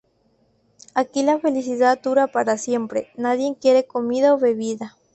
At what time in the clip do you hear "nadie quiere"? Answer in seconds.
3.17-3.85